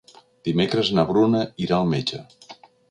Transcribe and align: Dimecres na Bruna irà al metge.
Dimecres 0.47 0.91
na 0.99 1.05
Bruna 1.11 1.45
irà 1.67 1.81
al 1.81 1.95
metge. 1.97 2.25